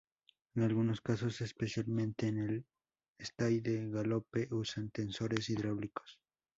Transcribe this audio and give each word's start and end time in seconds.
En 0.55 0.63
algunos 0.63 0.99
casos, 0.99 1.41
especialmente 1.41 2.27
en 2.27 2.39
el 2.39 2.65
estay 3.19 3.59
de 3.59 3.87
galope 3.87 4.47
usan 4.51 4.89
tensores 4.89 5.47
hidráulicos. 5.51 6.19